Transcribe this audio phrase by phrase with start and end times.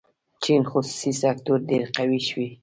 [0.43, 2.49] چین خصوصي سکتور ډېر قوي شوی.